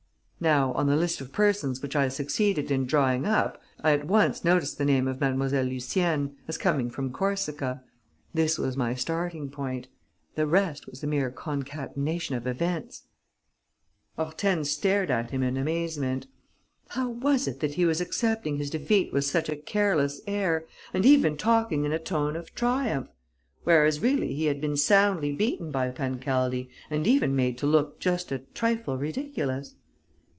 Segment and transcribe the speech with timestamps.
[0.43, 3.61] Now, on the list of persons which I succeeded in drawing up.
[3.81, 5.35] I at once noticed the name of Mlle.
[5.63, 7.83] Lucienne, as coming from Corsica.
[8.33, 9.87] This was my starting point.
[10.33, 13.03] The rest was a mere concatenation of events."
[14.17, 16.25] Hortense stared at him in amazement.
[16.89, 21.05] How was it that he was accepting his defeat with such a careless air and
[21.05, 23.09] even talking in a tone of triumph,
[23.63, 28.31] whereas really he had been soundly beaten by Pancaldi and even made to look just
[28.31, 29.75] a trifle ridiculous?